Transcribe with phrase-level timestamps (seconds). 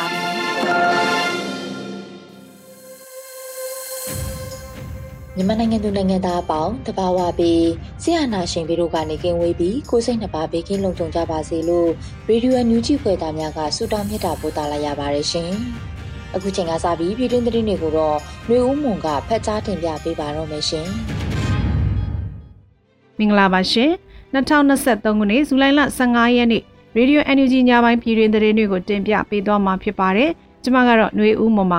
[5.35, 7.67] မြန်မာနိုင်ငံသူနိုင်ငံသားအပေါင်းတဘာဝပြီး
[8.03, 11.89] ဆရာနာရှင်ပြီးတို့ကနေကင်းဝေးပြီးကိုစိတ်နှစ်ပါးဘေးကင်းလုံခြုံကြပါစေလို့
[12.27, 15.51] ရေဒီယိုအန်ယူဂျီဖွယ်သားများကဆုတောင်းမြတ်တာပို့သလာရပါတယ်ရှင်။
[16.35, 20.87] အခုချိန်ကစပြီးပြည်တွင်းသတင်းတွေကိုတော့နှွေဦးမွန်ကဖတ်ကြားတင်ပြပေးပါတော့မယ်ရှင်။
[23.19, 23.91] မင်္ဂလာပါရှင်။
[24.33, 26.63] 2023ခုနှစ်ဇူလိုင်လ15ရက်နေ့
[26.97, 30.31] ရေဒီယို NUG ညပိုင်းပြည်တွင်သတင်းတွေကိုတင်ပြပေးသွားမှာဖြစ်ပါတယ်။
[30.63, 31.73] ကျွန်မကတော့ຫນွေဦးမမ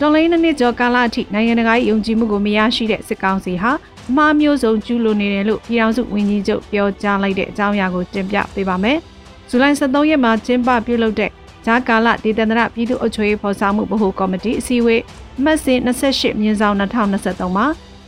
[0.00, 3.70] တော်လိုင်းနှစ်ကျော်ကာလအထိနိုင်ငံတကာယုံကြည်မှုကိုမရရှိတဲ့စစ်ကောင်စီဟာ
[4.08, 8.98] အမှားမျိုးစုံကျူးလွန်နေတယ်လို့ပြည်ထောင်စုဝန်ကြီးချုပ်ပြောကြားလိုက်တဲ့အကြောင်းအရာကိုတင်ပြပေးပါမယ်။
[9.48, 11.30] ဇူလိုင်23ရက်မှာကျင်းပပြုလုပ်တဲ့
[11.66, 15.02] ဂျာကာလဒေသန္တရပြည်သူ့အုပ်ချုပ်ရေးဖော်ဆောင်မှုဗဟိုကော်မတီအစည်းအဝေး
[15.38, 17.66] အမှတ်စဉ်28မြင်းဆောင်2023မှာ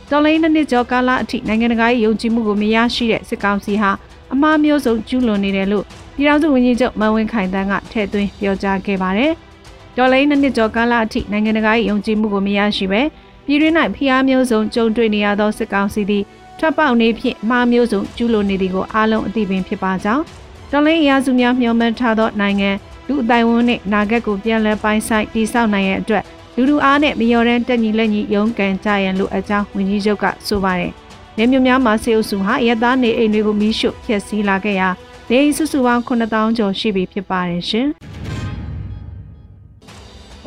[0.09, 3.91] တော်လိုင်းနှစ်ကျော်ကာလအထိနိုင်ငံတကာယုံကြည်မှုကိုမရရှိတဲ့စစ်ကောင်စီဟာ
[4.33, 9.31] အမှားမျိုးစုံကျူးလွန်နေတယ်လို့ ပြည်ထောင်စုဝန်ကြီးချုပ်မန်ဝင်းခိုင်တန်းကထည့်သွင်းပြောကြားခဲ့ပါတယ်။
[9.97, 13.01] ဒေါ်လိန်နှစ်ကျော်ကာလအထိနိုင်ငံတကာရဲ့ယုံကြည်မှုကိုမရရှိပဲ
[13.45, 16.23] ပြည်တွင်း၌ဖိအားမျိုးစုံကြုံတွေ့နေရသောစစ်ကောင်စီသည်
[16.59, 20.23] ထွက်ပေါက်နေဖြင့်မှားမျိုးစုံကျူးလွန်နေသည်ကိုအားလုံးအသိပင်ဖြစ်ပါကြောင်း
[20.71, 22.69] ဒေါ်လိန်အရာစုများမျှော်မှန်းထားသောနိုင်ငံ
[23.07, 26.23] လူအတိုင်းဝန်းနှင့်နာဂတ်ကိုပြန်လည်ပိုင်းဆိုင်တည်ဆောက်နိုင်ရန်အတွက်
[26.55, 30.91] လူလူအားနဲ့မလျော်တဲ့တက်ညီလက်ညီရုန်းကန်ကြရန်လိုအပ်ကြောင်းဝန်ကြီးချုပ်ကဆိုပါတယ်။
[31.37, 34.89] နေမြများမှာစေအုပ်စုဟာရသားနေအိမ်တွေကိုမီးရှို့ဖျက်ဆီးလာခဲ့ရာ
[35.29, 37.87] နေအိမ်စုစုပေါင်း9000ကျော်ရှိပြီဖြစ်ပါတယ်ရှင်။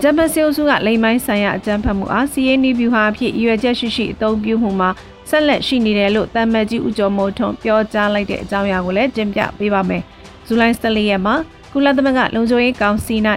[0.02, 4.90] ဂျပန်စေအုပ်စုကလိမ်မိုင်းဆိုင်ရာအကြမ်းဖက်မှုအားစီးရေးနီးဗျူဟာအဖြစ်ရွယ်ချက်ရှိရှိအသုံးပြုမှုမှာ
[5.28, 10.02] ဆက်လက်ရှိနေတယ်လို့တမ်မတ်ကြီးဦးကျော်မိုးထွန်းပြောကြားလိုက်တဲ့အကြောင်းအရာကိုလည်းတင်ပြပေးပါမယ်။
[10.46, 11.34] ဇူလိုင်14ရက်မှာ
[11.72, 13.16] ကုလသမဂ္ဂလုံခြုံရေးကောင်စီ၌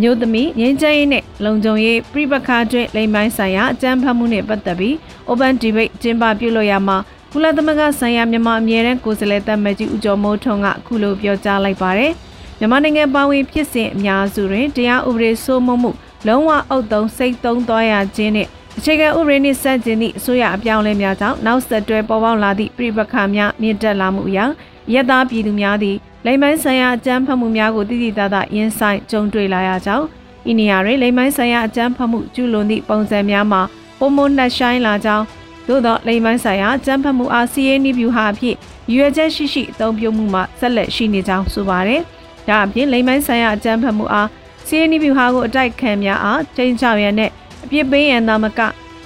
[0.00, 4.94] မျိုးသမီးငင်းချမ်းရေးနဲ့လုံခြုံရေးပြပခါကျွဲလိမ်မိုင်းဆိုင်ရာအကြမ်းဖက်မှုနဲ့ပတ်သက်ပြီး
[5.28, 6.96] Open Debate ကျင်းပပြုလုပ်ရမှာ
[7.36, 12.12] ကုလသမဂ္ဂဆိုင်ရာမြန်မာအမြဲတမ်းကိုယ်စားလှယ်တပ်မကြီးဦးကျော်မိုးထွန်းကအခုလိုပြောကြားလိုက်ပါတယ်။
[12.58, 15.90] မြန်မာနိုင်ငံပါဝင်ဖြစ်စဉ်အများစုတွင်တရားဥပဒေစိုးမိုးမှု
[16.26, 18.46] လုံးဝအုပ်သုံးစိတ်သုံးသွားရခြင်းနဲ့
[18.78, 24.44] အခြေခံဥပဒေနှင့်စန့်ကျင်သည့်အစိုးရအပြောင်းအလဲများကြောင့်နောက်ဆက်တွဲပေါ်ပေါက်လာသည့်ပြပခါများမြင့်တက်လာမှုအရာ
[24.92, 25.96] ရတသားပြည်သူများသည်
[26.26, 30.06] လိမ်မိုင်းဆိုင်ရာအကြမ်းဖက်မှုများကိုတိတိကျကျရင်ဆိုင်ကြုံတွေ့လာရကြောင်း
[30.50, 33.62] ဤနေရာတွင်လိမ်မိုင်းဆိုင်ရာအကြမ်းဖက်မှုကျူးလွန်သည့်ပုံစံများမှာ
[33.98, 35.24] ပုံမနှက်ဆိုင်လာကြောင်း
[35.68, 38.56] သို့သောလိမ်မိုင်းဆိုင်ရာအကြမ်းဖက်မှုအားစီးရေးနည်းဗျူဟာအဖြစ်
[38.92, 42.00] ရွေချက်ရှိရှိအသုံးပြုမှုမှဆက်လက်ရှိနေကြောင်းဆိုပါတယ်။
[42.48, 44.28] ဒါအပြင်လိမ်မိုင်းဆိုင်ရာအကြမ်းဖက်မှုအား
[44.66, 47.30] စီးရေးနည်းဗျူဟာကိုအတိုက်ခံများအားချိန်ချရန်နဲ့
[47.64, 48.60] အပြစ်ပေးရန်သာမက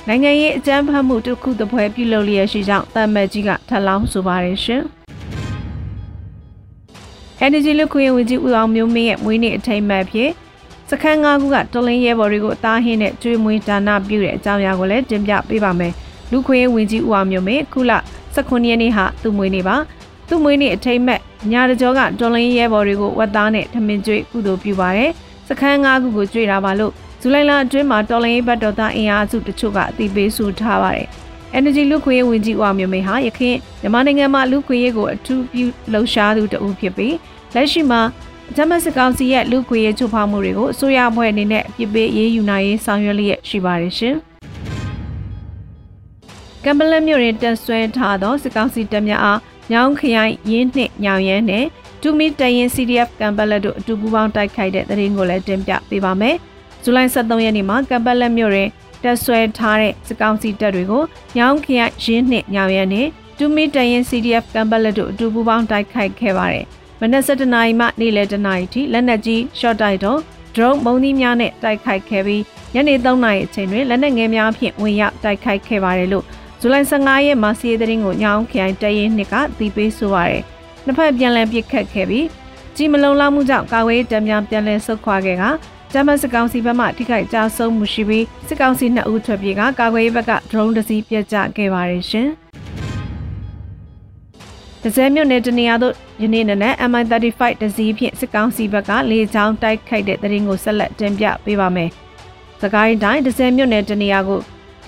[0.09, 4.83] နိုင်ငံရေးအကြမ်းဖက်မှုတစ်ခုတစ်ပွဲပြုလုပ်လျက်ရှိကြောင်းတမ်မတ်ကြီးကထပ်လောင်းဆိုပါတယ်ရှင်။
[7.45, 10.31] Energy လူခွေဝင်ကြီးဦးအောင်မျိုးမင်းရဲ့မွေးနေ့အထိမ်းအမှတ်ဖြစ်
[10.91, 15.93] စခန်း၅ခုကတော်လင်းရဲဘော်တွေကိုအသားဟင်းနဲ့ကျွေးမွေးဒါနပြုတဲ့အကြောင်းအရာကိုလည်းတင်ပြပေးပါမယ်။
[16.33, 17.93] လူခွေဝင်ကြီးဦးအောင်မျိုးမင်းခုလ
[18.35, 19.77] 19ရက်နေ့ဟာသူ့မွေးနေ့ပါ။
[20.29, 21.21] သူ့မွေးနေ့အထိမ်းအမှတ်
[21.53, 25.11] ညာတကြောကတော်လင်းရဲဘော်တွေကိုဝတ်သားနဲ့ထမင်းကျွေးကုသိုလ်ပြုပါတယ်။
[25.49, 31.07] စခန်း၅ခုကိုကျွေးတာပါလို့ဇူလိုင်လအတွင်းမှာတော်လင်းဘတ်တော်သားအင်အားစုတချို့ကအသိပေးဆိုထားပါတယ်။
[31.59, 37.15] Energy လူခွေဝင်ကြီးဦးအောင်မျိုးမင်းဟာယခင်မြန်မာနိုင်ငံမှာလူခွေရေးကိုအထူးပြုလှုပ်ရှားသူတဦးဖြစ်ပြီး
[37.55, 38.01] လက်ရှိမှာ
[38.57, 44.17] ဂျမတ်စကောင်စီရဲ့လူခွေရေးချိုးဖောက်မှုတွေကိုအစိုးရအဖွဲ့အနေနဲ့အပြစ်ပေးရေးယူနိုင်ရေးဆောင်ရွက်လျက်ရှိပါတယ်ရှင်။
[46.71, 49.41] ကမ်ဘလန်မြို့ရင်တက်ဆွဲထားသောစကောင်စီတပ်များအား
[49.73, 51.65] ညောင်းခရိုင်ရင်းနှင့်ညောင်ရမ်းနဲ့
[52.03, 56.37] တူမီတရင် CDF ကမ်ဘလက်တို့အတူပူးပေါင်းတိုက်ခိုက်တဲ့သတင်းကိုလည်းတင်ပြပေးပါမယ်။
[56.83, 58.69] ဇူလိုင်23ရက်နေ့မှာကမ်ဘလက်မြို့ရင်
[59.05, 61.03] တက်ဆွဲထားတဲ့စကောင်စီတပ်တွေကို
[61.37, 63.07] ညောင်းခရိုင်ရင်းနှင့်ညောင်ရမ်းနဲ့
[63.39, 66.65] တူမီတရင် CDF ကမ်ဘလက်တို့အတူပူးပေါင်းတိုက်ခိုက်ခဲ့ပါတယ်။
[67.01, 70.21] မနက်7:00နာရီမှနေ့လယ်10:00နာရီထိလက်နက်ကြီး short တိုက်တော့
[70.55, 72.43] drone မုံသီးများနဲ့တိုက်ခိုက်ခဲ့ပြီး
[72.75, 76.27] ညနေ3:00နာရီအချိန်တွင်လက်နက်ငယ်များဖြင့်ဝင်ရောက်တိုက်ခိုက်ခဲ့ပါတယ်လို့
[76.61, 80.43] ဇူလိုင်15ရက်မှာစီးရီးသတင်းကိုညောင်းခိုင်တရင်နှစ်ကသိပေးဆိုပါရယ်။
[80.85, 82.27] နှစ်ဖက်ပြန်လည်ပစ်ခတ်ခဲ့ပြီး
[82.77, 85.45] ကြီးမလုံလောက်မှုကြောင့်ကာဝေးတံများပြန်လည်ဆုတ်ခွာခဲ့က
[85.93, 92.29] ဂျမတ်စစ်ကောင်စီဘက်မှထိခိုက်ကြဆုံးမှုရှိပြီးစစ်ကောင်စီနှစ်ဦးထွက်ပြေးကကာကွယ်ရေးဘက်က drone တစ်စီးပြတ်ကျခဲ့ပါတယ်ရှင်။
[94.83, 101.91] ဒဇယ်မြို့နယ်တနေရာသို့ယနေ့နနက် MI35 တစည်းဖြင့်စစ်ကောင်စီဘက်ကလေကြောင်းတိုက်ခိုက်တဲ့တရင်ကိုဆက်လက်တင်ပြပေးပါမယ်။
[102.63, 104.41] စကိုင်းတိုင်းဒဇယ်မြို့နယ်တနေရာကို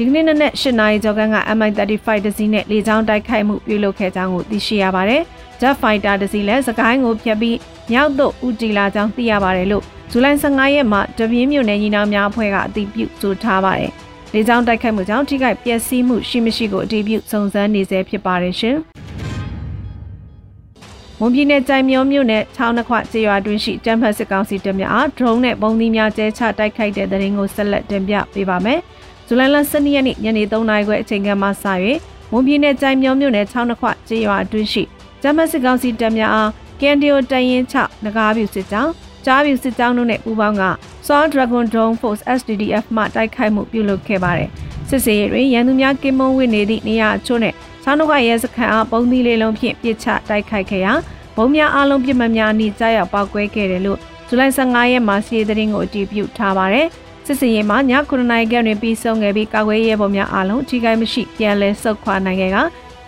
[0.03, 1.23] ဒီကနေ့နနက်၈နာရီကျော်က
[1.57, 5.23] MI35 တစည်းနဲ့လေကြောင်းတိုက်ခိုက်မှုပြုလုပ်ခဲ့ကြောင်းကိုသိရှိရပါတယ်။
[5.61, 7.57] Jet Fighter တစည်းလည်းစကိုင်းကိုဖျက်ပြီး
[7.93, 13.91] မြောက်သို့ဦးတည်လာကြောင်းသိရပါတယ်လို့ဇူလိုင်15ရက်မှာတပြင်းမြို့နယ်ညီနောင်များအဖွဲ့ကအတည်ပြုဆိုထားပါတယ်။
[14.35, 18.77] လေကြောင်းတိုက်ခိုက်မှုကြောင့်ထိခိုက်ပျက်စီးမှုရှိမရှိကိုအတည်ပြုစုံစမ်းနေဆဲဖြစ်ပါတယ်ရှင်။
[21.19, 28.81] မွန်ပြည်နယ်ကြိုင်မျောမြို့နယ်ချောင်းနှခွကျေးရွာတွင်ရှိတမ်ဖတ်စစ်ကောင်စီတပ်များအားဒရုန်းနဲ့ပုံသီးများကျဲချတိုက်ခိုက်တဲ့တဲ့ရင်ကိုဆက်လက်တင်ပြပေးပါမယ်။
[29.33, 31.51] ဇူလိုင်လ12ရက်နေ့ညနေ3:00နာရီခွဲအချိန်ကမှစ၍
[32.31, 34.83] မွန်ပြည်နယ်ကြိုင်မျောမြို့နယ်ချောင်းနှခွကျေးရွာတွင်ရှိ
[35.23, 36.51] တမ်ဖတ်စစ်ကောင်စီတပ်များအား
[36.81, 38.93] ကန်ဒီယိုတရင်ချနဂါးပြူစစ်ကြောင်း
[39.25, 40.65] ကြားပြူစစ်ကြောင်းတို့နဲ့ပူးပေါင်းက
[41.07, 44.51] Saw Dragon Drone Force SDDF မှတိုက်ခိုက်မှုပြုလုပ်ခဲ့ပါတယ်။
[44.89, 50.93] စစ်စေးတွင်ရန်သူများကင်းမုံဝင်နေသည့်နေရာအချို့နဲ့ချောင်းတို့ကရဲစခန်းအားပုံသီးလေးလုံးဖြင့်ပစ်ချတိုက်ခိုက်ခဲ့ရာ
[51.37, 53.99] ဘုံများအလုံးပြစ်မှတ်များအနီးကြားရောက်ပောက်ကွဲခဲ့တယ်လို့
[54.29, 56.89] ဇူလိုင်15ရက်မှာစီးသတင်းကိုအတည်ပြုထားပါတယ်။
[57.33, 57.81] စစ်စင်ရေးမှာည
[58.11, 62.57] 9နာရီခန့်တွင်ပြီးဆုံးခဲ့ပြီးကာကွယ်ရေးဘုံများအလုံးထိခိုက်မရှိပြန်လည်ဆုတ်ခွာနိုင်ခဲ့က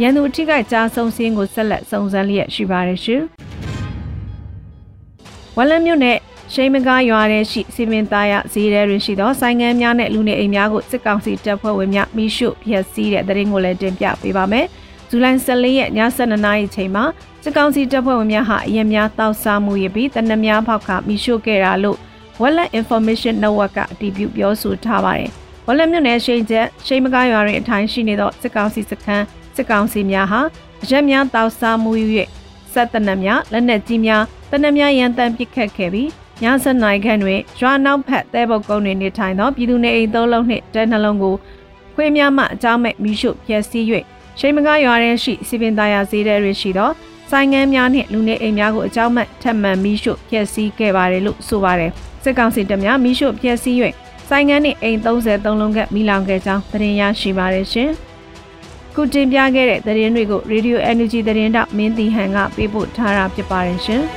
[0.01, 3.23] ရန်သူထိခိုက်ကြားဆုံးစင်းကိုဆက်လက်စုံစမ်းလျက်ရှိပါတယ်ရှင်။
[5.57, 6.19] ဝလန်မြို့နယ်
[6.53, 14.67] ရှိမကားရွာထဲရှိစီမင်းသားရဈေးထဲတွင်ရှိသောဆိုင်ငန်းများနဲ့လူနေအိမ်များကိုစစ်ကောင်စီတပ်ဖွဲ့ဝင်များမိရှုဖျက်ဆီးတဲ့တရင်ကိုလည်းတင်ပြပေးပါမယ်။
[15.09, 17.05] ဇူလိုင်14ရက်ည7:00နာရီချိန်မှာ
[17.43, 21.99] စစ်ကောင်စီတပ်ဖွဲ့ဝင်များဟာအရင်များတောက်စားမှုရပြီးတနက်များဖောက်ခမိရှုခဲ့တာလို့
[22.41, 25.31] Wallet Information Network ကအတည်ပြုပြောဆိုထားပါတယ်။
[25.67, 29.25] Wallet မြို့နယ်ရှိန်ချက်ရှိမကားရွာတွင်အထိုင်ရှိနေသောစစ်ကောင်စီစခန်း
[29.57, 30.41] စစ်ကောင်စီများဟာ
[30.83, 31.91] အရက်များတောက်စားမှု၍
[32.73, 36.09] ဆက်တနက်များလက်နက်ကြီးများတနက်များရန်တမ်းပစ်ခတ်ခဲ့ပြီး
[36.43, 41.35] ည7နာရီခန့်တွင်ရွာနောက်ဖက်တဲပုတ်ကုန်းတွင်နေထိုင်သောပြည်သူနေအိမ်သုံးလုံးနှင့်တဲနှလုံးကို
[41.95, 43.85] ခွေးများမှအကြောင်းမဲ့မိရှုဖျက်ဆီး၍
[44.39, 46.91] ရှိမကားရွာထဲရှိစီပင်သားရဈေးထဲတွင်ရှိသော
[47.31, 53.77] ဆိုင်ငန်းများနှင့်လူနေအိမ်များကိုအကြောင်းမဲ့ထပ်မံမိရှုဖျက်ဆီးခဲ့ပါတယ်လို့ဆိုပါတယ် စစ်ကောင်စီတပ်များမိရှုဖျက်ဆီး၍
[54.29, 57.91] ဆိုင်ငန်းနှင့်အိမ်33လုံးကမိလောင်ခဲ့ကြောင်းသတင်းရရှိပါတယ်ရှင်
[58.95, 64.03] ခုတင်ပြခဲ့တဲ့သတင်းတွေကို Radio Energy သတင်းတောက်မင်းတီဟန်ကပေးပို့ထားတာဖြစ်ပါတယ်ရှင်။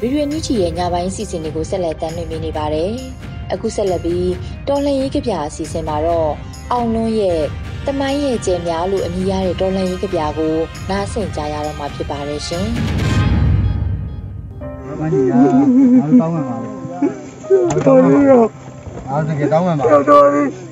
[0.00, 2.92] ဗီဒီယိုညချီရဲ့ညပိုင်းစီစဉ်တွေကိုဆက်လက်တင်ပြနေပါတယ်။
[3.52, 4.30] အခုဆက်လက်ပြီး
[4.68, 6.30] တော်လှန်ရေးကြပြအစီအစဉ်မှာတော့
[6.72, 7.40] အောင်လွန်းရဲ့
[7.86, 10.54] တမိုင်းရဲ့ကျယ်များလို့အမည်ရတဲ့တော်လှန်ရေးကြပြကို
[10.90, 12.66] နားဆင်ကြရတော့မှာဖြစ်ပါတယ်ရှင်။
[15.00, 18.44] ဘာကြီးอ่ะအားတောင်းမှမှာပဲ။တော်ပြီရော။
[19.10, 20.42] အားတကယ်တောင်းမှမှာ။တော်ပြီ။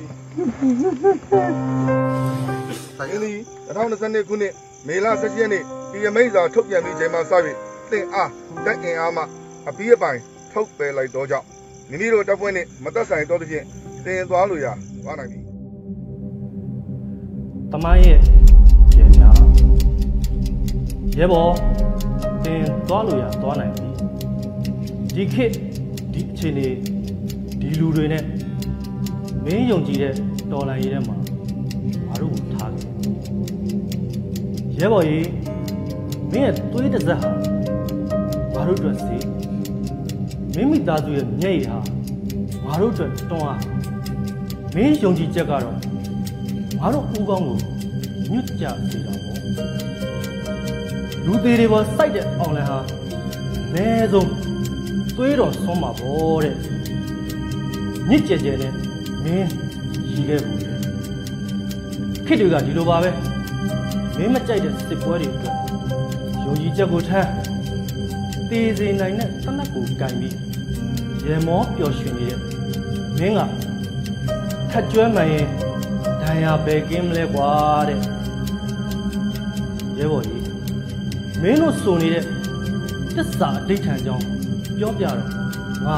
[2.97, 3.33] ဆိုင်လီ
[3.67, 4.53] 2022ခုနှစ်
[4.87, 7.57] မေလ17ရက်နေ့ပြည်ရမိတ်စာထုတ်ပြန်ပြီးချိန်မှာစပြီး
[7.91, 8.31] သင်အား
[8.65, 9.23] တက်အင်အားမှ
[9.67, 10.19] အပြီးအပိုင်
[10.51, 11.47] ထုတ်ပယ်လိုက်တော့ကြောင့်
[11.89, 13.65] မိမိတို့တပ်ဖွဲ့နှင့်မသက်ဆိုင်တော့သဖြင့်
[14.05, 14.67] တင်သွားလို့ရ
[15.03, 15.39] သွားနိုင်ပြီ
[17.71, 18.19] တမိုင်းရဲ့
[18.93, 19.29] ကျေညာ
[21.17, 21.53] ရဲဘော်
[22.45, 23.87] တင်သွားလို့ရသွားနိုင်ပြီ
[25.15, 25.53] ဒီခေတ်
[26.13, 26.67] ဒီအခြေအနေ
[27.59, 28.23] ဒီလူတွေနဲ့
[29.43, 30.13] မင်းယုံကြည်တဲ့
[30.51, 31.15] တော်လန်ရေးထဲမှာ
[32.07, 32.85] ငါတို့ကိုထားခဲ့
[34.79, 35.29] ရဲဘော်ကြီး
[36.31, 37.29] မင်းရဲ့သွေးတစ်စက်ဟာ
[38.53, 39.34] ငါတို့အတွက်စေ
[40.55, 41.79] မိမိသားစုရဲ့မျက်ရည်ဟာ
[42.65, 43.61] ငါတို့အတွက်တွန်းအား
[44.75, 45.75] မင်းယုံကြည်ချက်ကတော့
[46.79, 47.57] ငါတို့ဦးကောင်းကို
[48.31, 49.39] ညွတ်ကြစေတာပေါ့
[51.25, 52.79] လူသေးတွေပေါ်စိုက်တဲ့အောင်လန်ဟာ
[53.73, 54.29] နဲဆုံး
[55.17, 56.55] သွေးတော်ဆုံးမှာပေါ့တဲ့
[58.09, 58.73] ညစ်ကြဲကြဲနဲ့
[59.23, 59.49] မင်း
[60.09, 60.59] ရီခဲ့ဘူး
[62.25, 63.09] ခစ်တွေကဒီလိုပါပဲ
[64.17, 65.55] မင်းမကြိုက်တဲ့စစ်ပွဲတွေအတွက်
[66.43, 67.29] ယုံကြည်ချက်ကိုထမ်း
[68.49, 70.44] တေးစေနိုင်တဲ့တနက်ကိုကန်ပြီး
[71.27, 72.39] ရေမောပျော်ရွှင်နေတဲ့
[73.19, 73.41] မင်းက
[74.69, 75.47] ထက်ကျွဲမှန်ရင်
[76.21, 77.51] ဒဏ်ရာပဲကင်းမလဲကွာ
[77.87, 77.99] တဲ့
[79.97, 80.45] ရဲဘော်ကြီး
[81.41, 82.23] မင်းတို့စုံနေတဲ့
[83.15, 84.23] တစ္ဆာအဋိဌံကြောင်း
[84.77, 85.17] ပြောပြတော့
[85.85, 85.97] ငါ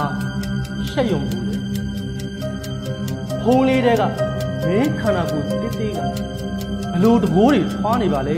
[0.90, 1.56] ရှက်ယုံဘူးလေ
[3.42, 4.04] ဖုံးလေးတဲက
[4.66, 6.00] မင်းခန္ဓာကိုယ်တိတိက
[6.92, 8.38] ဘလို့တကိုးတွေထွားနေပါလေ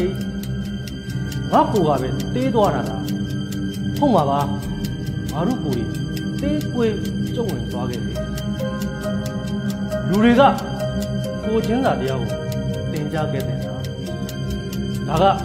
[1.52, 3.04] ငါကိုကပဲတေးသွားတာလား
[3.98, 4.40] ဟုတ်မှာပါ
[5.32, 6.09] ငါတို့ကိုယ်တွေ
[6.42, 6.96] သေးကွေး
[7.36, 8.18] ကျုံဝင်သွားခဲ့တယ်
[10.08, 10.42] လူတွေက
[11.44, 12.30] ကိုချင်းစာတရားကို
[12.92, 13.58] သင်ကြားခဲ့တဲ့
[15.08, 15.38] တာဒါက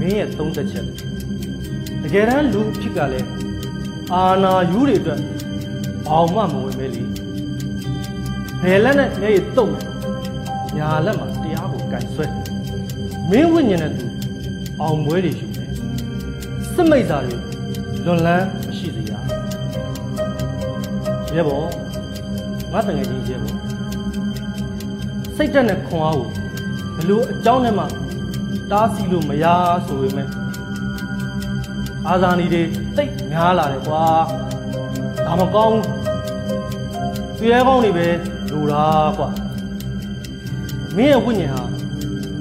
[0.00, 0.86] မင်းရဲ့သုံးသက်ချက်
[2.02, 3.28] တကယ်တမ်းလူဖြစ်ကလည်း
[4.12, 5.20] အာနာယူတွေအတွက်
[6.06, 7.02] ဘာမှမဝင်ပဲလေ
[8.62, 9.84] ဘယ်လက်နဲ့မျက်ရည်တုံမယ်
[10.76, 12.26] ညာလက်မှာတရားကိုကန်ဆွဲ
[13.30, 14.06] မင်းဝိညာဉ်နဲ့သူ
[14.80, 15.70] အောင်ပွဲတွေယူမယ်
[16.74, 17.36] စစ်မိတ်စာတွေ
[18.04, 18.63] လွန်လန်းမ
[21.34, 21.68] ရှိစေရရဲဘော်
[22.72, 23.58] ငါတငယ်ချင်းရဲဘော်
[25.36, 26.28] စိတ်တက်နဲ့ခွန်အားကို
[26.96, 27.84] ဘလို့အကြောင်းနဲ့မှ
[28.70, 29.44] တားဆီးလို့မရ
[29.86, 30.28] ဆိုပေမဲ့
[32.08, 32.62] အာဇာနည်တွေ
[32.96, 34.04] တိတ်များလာတယ်ကွာ
[35.26, 35.86] ဒါမကောင်းဘူး
[37.36, 38.06] သူရဲကောင်းတွေပဲ
[38.50, 39.28] လူလားကွာ
[40.96, 41.62] မင်းရဲ့ဝိညာဉ်ဟာ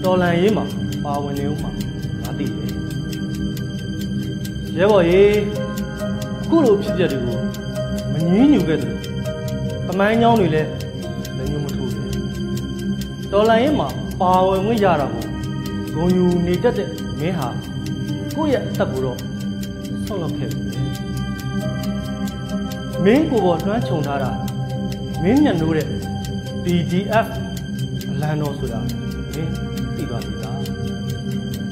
[0.03, 0.65] တော်လန်ရေးမှာ
[1.03, 1.71] ပါဝင်နေဦးမှာ
[2.21, 2.71] ငါသိတယ်
[4.77, 5.21] ရဲဘော်ရေ
[6.41, 7.42] အခုလိုဖြစ်ပျက်တွေကို
[8.22, 8.94] မငင်းညူခဲ့တယ်
[9.86, 10.68] တမိုင်းเจ้าတွေလည်း
[11.36, 12.04] လည်းညမထိုးဘူး
[13.32, 13.88] တော်လန်ရေးမှာ
[14.20, 15.24] ပါဝင်ဝင်ရတာကို
[15.94, 16.88] ဂုံယူနေတတ်တဲ့
[17.20, 17.48] မင်းဟာ
[18.34, 19.18] ကိုယ့်ရဲ့အသက်ကိုတော့
[20.06, 20.60] ဆောက်လုပ်ခဲ့ပြီ
[23.04, 24.30] မင်းကိုယ်ပေါ်လွှမ်းခြုံထားတာ
[25.22, 25.86] မင်းညံ့လို့တဲ့
[26.62, 27.26] PDF
[28.12, 28.80] အလံတော်ဆိုတာ
[29.34, 29.52] မင်း
[29.96, 30.58] သိပါလိမ့်သား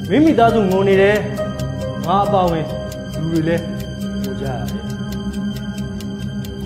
[0.09, 1.17] မင်းမိသားစုငုံနေတယ်
[2.05, 2.65] ငါအပါဝင်
[3.19, 3.63] လူတွေလည်း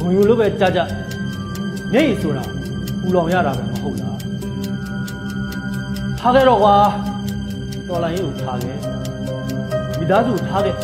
[0.06, 0.80] ဂုံယူလို့ပဲကြကြ
[1.92, 2.42] မျက်ရည်ဆိုတာ
[3.00, 4.18] ပူလောင်ရတာပဲမဟုတ်လား
[6.18, 6.76] ထားခဲ့တော့ကွာ
[7.88, 8.78] တော်လိုင်းကိုထားခဲ့
[9.98, 10.76] မိသားစုထားခဲ့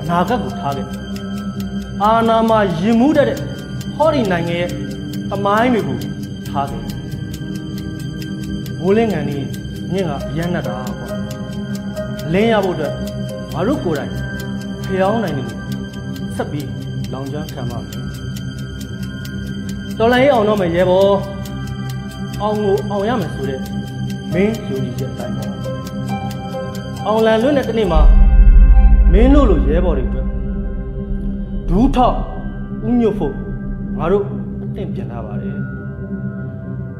[0.00, 0.86] အနာဂတ်ကိုထားခဲ့
[2.02, 3.38] အာနာမှာရင်မှုတတ်တဲ့
[3.96, 4.70] ဟောဒီနိုင်ငံရဲ့
[5.34, 5.98] အမိုင်းတွေကို
[6.48, 6.82] ထားခဲ့
[8.80, 9.42] မိုးလင်းငံนี่
[9.92, 11.08] ညင်ကအရမ်းနဲ့တာကွာ
[12.32, 12.94] လင်းရဖို့အတွက်
[13.52, 14.12] ငါတို့ကိုယ်တိုင်
[14.84, 15.60] ဖျောင်းနိုင်တယ်လို့
[16.36, 16.68] ဆက်ပြီး
[17.12, 18.09] လောင်ကျွမ်းခံပါမယ်
[20.02, 21.14] တော်လိုင်းအောင်တော့မယ်ရဲဘော်
[22.42, 23.60] အောင်ကိုအောင်ရမယ်ဆိုတဲ့
[24.32, 25.50] မင်းယုံကြည်ချက်အတိုင်းပေါ့
[27.06, 28.00] အောင်လန်လွတ်တဲ့တနေ့မှာ
[29.12, 30.26] မင်းတို့လိုရဲဘော်တွေအတွက်
[31.68, 32.16] ဒူးထောက်
[32.88, 33.34] ဥညွတ်ဖို့
[33.98, 34.24] ငါတို့
[34.62, 35.58] အသင့်ပြန်လာပါတယ်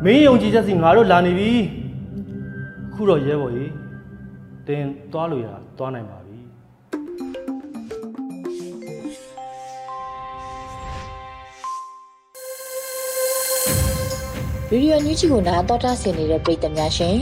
[0.05, 1.51] မင်းယုံကြည်ချက်စီငါတို့လာနေပြီ
[2.89, 3.71] အခုတော့ရဲဘော်ကြီး
[4.67, 6.20] တင်သွားလို့ရသွားနိုင်ပါ
[14.73, 17.17] ဗီဒီယိုညွှန်ချီကိုနားတော်တာဆင်နေတဲ့ပရိသတ်များရှင်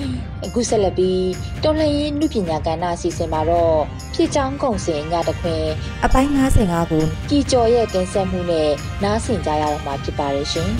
[0.44, 1.28] အခုဆက်လက်ပြီး
[1.62, 3.76] တော်လှန်ရေးနုပညာကဏ္ဍအစီအစဉ်မှာတော့
[4.14, 5.64] ဖြစ်ချောင်းကုံစင်ညတခွင်
[6.04, 6.30] အပိုင်း
[6.62, 8.70] 55ကိုကြည်ကျော်ရဲ့တင်ဆက်မှုနဲ့
[9.02, 10.70] နားဆင်ကြရတော့မှာဖြစ်ပါတယ်ရှင်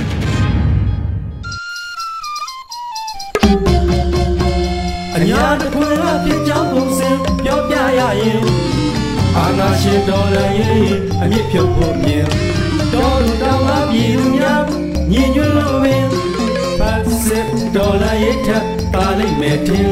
[5.17, 7.11] အညာတခွင်အဖြစ်ကြောင်းပုံစံ
[7.45, 8.41] ပြောပြရရင်
[9.37, 10.83] အာနာရှင်တော်လည်းရင်
[11.23, 12.27] အမြင့်ဖြုတ်ဖို့မြင်
[12.93, 14.63] တော်လူတော်မှာပြည်သူများ
[15.11, 16.38] ညီညွတ်လို့ပင်ပတ်
[17.69, 19.91] စစ်တော်လည်းရင်ထပ်ပါလိမ့်မယ်တင်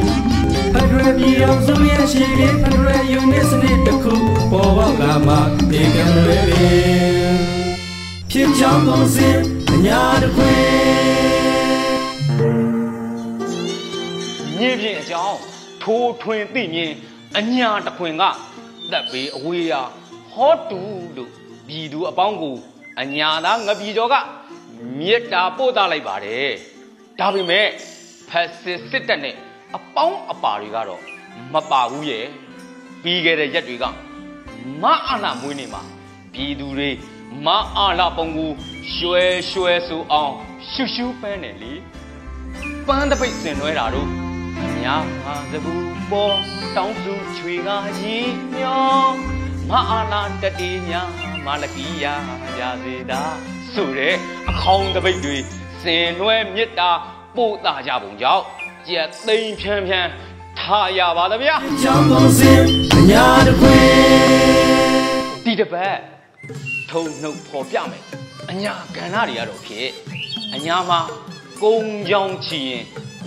[0.72, 4.14] ဖက်ဒရယ်ပြည်အောင်စုရဲ့ရှိရင်ဖက်ဒရယ်ယူနစ်စနစ်တစ်ခု
[4.50, 5.34] ပေါ်ပေါက်လာမှ
[5.70, 7.36] ဒီကံလွယ်ပင်
[8.30, 9.28] ဖြစ်ကြောင်းပုံစံ
[9.72, 10.60] အညာတခွင်
[14.58, 15.38] ညင်းဖြင့်အကြောင်း
[15.82, 16.92] ထိုးထွင်သိမြင်
[17.38, 18.22] အညာတခွင်က
[18.92, 19.82] တက်ပေအဝေးရာ
[20.32, 20.80] ဟောတူ
[21.16, 21.30] လို့
[21.66, 22.56] ပြည်သူအပေါင်းကို
[23.00, 24.14] အညာသားငပြည်ကျော်က
[24.98, 26.54] မေတ္တာပို့သလိုက်ပါတယ်
[27.20, 27.66] ဒါပေမဲ့
[28.28, 29.36] ဖက်စစ်စစ်တပ်နဲ့
[29.76, 31.02] အပေါင်းအပါတွေကတော့
[31.54, 32.26] မပါဘူးရဲ့
[33.02, 33.84] ပြီးခဲ့တဲ့ရက်တွေက
[34.82, 35.82] မအာနာမွေးနေမှာ
[36.32, 36.90] ပြည်သူတွေ
[37.46, 38.52] မအာလာပုံကို
[38.94, 40.32] ရွှဲရွှဲဆိုအောင်
[40.70, 41.72] ရှူရှူပန်းတယ်လေ
[42.86, 44.08] ပန်းတပိတ်ဆင်နွဲတာတို့
[44.84, 46.36] ညာဟာသဘူးပေါ်
[46.76, 47.68] တောင်းစုချွေက
[48.00, 48.16] ရီ
[48.56, 49.06] မျော
[49.70, 51.02] မအာနာတတိညာ
[51.46, 52.14] မလကီယာ
[52.58, 53.22] ရစေတာ
[53.72, 54.14] ဆိုတဲ့
[54.50, 55.38] အခေါင်တပိတ်တွေ
[55.86, 56.90] စင်နွဲမြစ်တာ
[57.36, 58.44] ပို့တာကြပုံကြောင့်
[58.88, 60.10] ကြက်သိမ်းဖြန်းဖြန်း
[60.58, 62.52] ထားရပါသဗျာကြောင်းပုံစံ
[62.96, 63.84] အညာတခွင်
[65.44, 65.98] ဒီတစ်ပတ်
[66.90, 68.02] ထုံနှုတ်ဖော်ပြမယ်
[68.50, 69.88] အညာကဏ္ဍတွေကတော့ဖြစ်
[70.54, 71.00] အညာမှာ
[71.62, 71.78] ကုံ
[72.08, 72.82] ကြောင်ချီရင်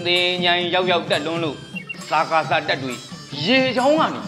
[0.05, 1.57] သင်ញိုင်ရောက်ရောက်တက်လွန်းလို့
[2.09, 2.93] စာကာစာတက်တွေ
[3.45, 4.21] ရေချောင်းကနေ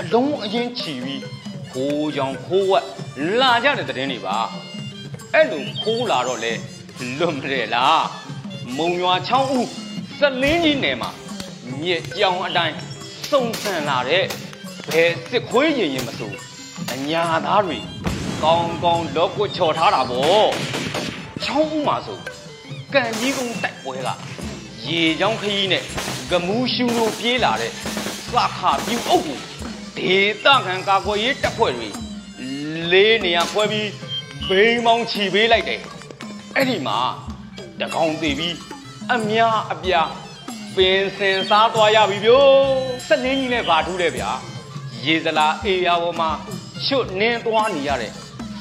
[0.00, 1.22] အလုံးအရင်ချီပြီး
[1.72, 2.84] ခိုးကြောင်ခိုးဝက်
[3.40, 4.36] လာကြတဲ့တဲ့င်းတွေပါ
[5.34, 6.52] အဲ့လိုခိုးလာတော့လေ
[7.18, 8.04] လွတ်မလဲလား
[8.76, 9.68] မုံရွာချောင်းဦး
[10.18, 11.10] စလင်းကြီးနယ်မှာ
[11.80, 12.76] မြစ်ကြောင်အတိုင်း
[13.30, 14.24] စုံဆန်လာတဲ့
[14.90, 16.36] ဘယ်စစ်ခွေးရင်ရင်မစိုး
[16.92, 17.78] အညာသားတွေ
[18.42, 20.44] ကောင်းကောင်းလောကွချော်ထားတာဗော
[21.44, 22.18] ချောင်းဥမှာဆို
[22.94, 24.10] ကံကြီးကုန်းတိုက်ပွဲက
[24.86, 25.82] ရေချောင်းခရီးနဲ့
[26.30, 27.72] ဂမူးရှူလိုပြေးလာတဲ့
[28.26, 29.38] စခါပြူအုပ်ကို
[29.96, 31.88] ဒေသခံကာကွယ်ရေးတပ်ဖွဲ့တွေ
[32.90, 33.90] လေးနေရာခွဲပြီး
[34.46, 35.80] ဘိန်းမောင်းချီပေးလိုက်တယ်
[36.56, 36.98] အဲ့ဒီမှာ
[37.80, 38.56] တကောင်သေးပြီး
[39.14, 40.10] အများအပြား
[40.76, 42.48] ပင်စင်စားသွားရပြီဗျို့
[43.06, 44.30] စက်လင်းကြီးနဲ့ဗာထူးတယ်ဗျာ
[45.06, 46.30] ရေစလာအေယာပေါ်မှာ
[46.86, 48.12] ချွတ်နင်းသွားနေရတဲ့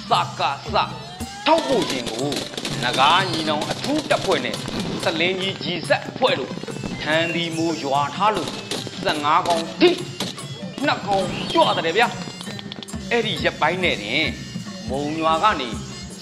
[0.09, 0.41] စက
[0.73, 0.75] စ
[1.45, 2.31] ထောက်ဖို့ခြင်းကို
[2.83, 4.57] နဂါးညီနောင်အထူးတပ်ဖွဲ့နဲ့
[5.03, 6.51] စလင်းကြီးကြီးဆက်ဖွဲ့လို့
[7.01, 8.51] ထန်ဒီမူရွာထားလို့
[9.05, 9.89] 15កောင်တိ
[10.85, 12.07] နှစ်កောင်ကြွတယ်ဗျာ
[13.12, 14.27] အဲ့ဒီရက်ပိုင်းနဲ့တင်
[14.89, 15.69] မုံရွာကနေ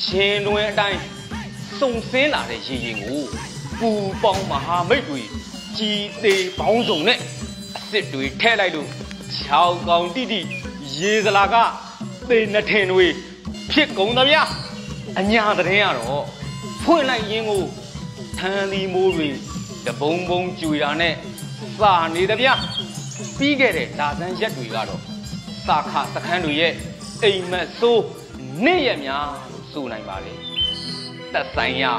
[0.06, 1.00] ချင်းတွင်အတိုင်း
[1.80, 3.22] စုံစင်းလာတဲ့ရေရင်ကို
[3.80, 3.90] ပူ
[4.24, 5.22] ပေါင်းမဟာမိတ်တွေ
[5.78, 7.20] ကြီးသေးပေါင်းစုံနဲ့
[7.76, 8.88] အစ်စ်တွေထဲလိုက်လို့
[9.38, 10.42] 6កောင်တိတိ
[11.00, 11.56] ရေစလာက
[12.30, 13.06] သေနှထင်တွေ
[13.72, 14.44] ဖြစ်ကုန်သဗျာ
[15.20, 16.26] အညာတရင်ကတော့
[16.84, 17.64] ဖွင့်လိုက်ရင်းကို
[18.38, 19.30] ထန်ဒီမိုးတွေ
[19.86, 21.16] တပုံပုံကြွေတာနဲ့
[21.80, 22.54] စာနေသဗျာ
[23.38, 25.02] ပြီးခဲ့တဲ့လာသန်းရက်တွေကတော့
[25.66, 26.74] စာခစခန်းတွေရဲ့
[27.24, 28.06] အိမ်မက်ဆိုး
[28.66, 30.34] နေ့ရက်များလို့ဆိုနိုင်ပါလေ
[31.34, 31.94] သက်ဆိုင်ရာ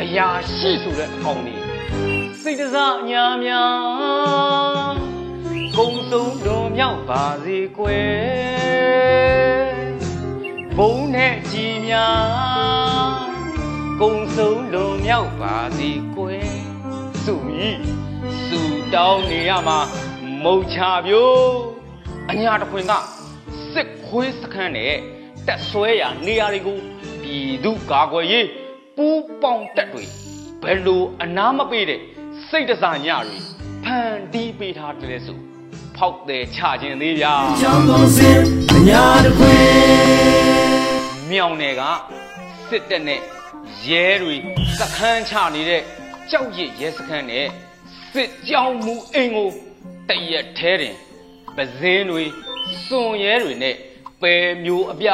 [0.00, 1.62] အရာရှိဆိုတဲ့အကောင်ကြီး
[2.42, 4.94] စိတ်တစားအညာများ
[5.76, 9.64] ကုံဆုံးလွန်မြောက်ပါစေကွယ်
[10.76, 13.24] ဘုံနဲ့ကြည်များ
[14.00, 16.54] ကုံဆုံးလွန်မြောက်ပါစေကွယ်
[17.24, 17.68] စုမိ
[18.46, 18.60] စု
[18.94, 19.78] တောင်းနေရမှာ
[20.44, 21.52] မုတ်ချပြိုး
[22.30, 22.92] အညာတခွင်က
[23.72, 24.94] စစ်ခွေးစခန်းနဲ့
[25.46, 26.78] တက်ဆွဲရာနေရာတွေကို
[27.22, 28.48] ပြည်သူကာကွယ်ရေး
[28.96, 30.04] ပူးပေါင်းတက်တွေ
[30.62, 32.00] ဘယ်လိုအနာမပေးတဲ့
[32.48, 33.38] စိတ်တစားညတွေ
[33.84, 35.38] ဖန်တီးပေးထားတယ်ဆို
[35.96, 38.38] ဖောက်တယ်ချခြင်းသေးဗျာချောင်းကုန်စင်
[38.74, 39.56] အညာတခွေ
[41.30, 41.82] မြောင်နယ်က
[42.68, 43.20] စစ်တပ်နဲ့
[43.88, 44.36] ရဲတွေ
[44.78, 45.82] စခန်းချနေတဲ့
[46.30, 47.46] ကြောက်ရစ်ရဲစခန်းနဲ့
[48.12, 49.48] စစ်ကြောင်းမူအိမ်ကို
[50.08, 50.94] တရက်ထဲတင်
[51.56, 52.24] ပဇင်းတွေ
[52.86, 53.76] စွန်ရဲတွေနဲ့
[54.22, 55.08] ပယ်မျိုးအပြ